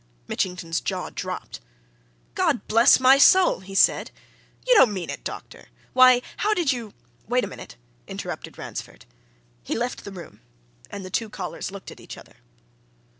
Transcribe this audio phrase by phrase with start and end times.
[0.27, 1.59] Mitchington's jaw dropped.
[2.33, 4.09] "God bless my soul!" he said.
[4.67, 5.67] "You don't mean it, doctor!
[5.93, 6.95] Why, how did you"
[7.29, 7.75] "Wait a minute,"
[8.07, 9.05] interrupted Ransford.
[9.61, 10.41] He left the room,
[10.89, 12.37] and the two callers looked at each other.